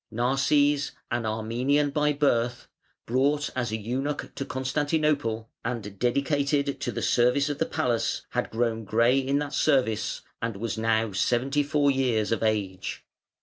[0.09, 2.67] Narses, an Armenian by birth,
[3.05, 8.49] brought as an eunuch to Constantinople, and dedicated to the service of the palace, had
[8.49, 13.05] grown grey in that service, and was now seventy four years of age.